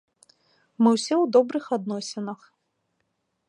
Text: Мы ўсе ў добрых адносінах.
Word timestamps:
Мы 0.83 0.89
ўсе 0.95 1.13
ў 1.23 1.25
добрых 1.37 1.69
адносінах. 1.77 2.39